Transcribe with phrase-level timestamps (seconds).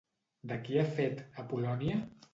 [0.51, 2.03] De qui ha fet a Polònia?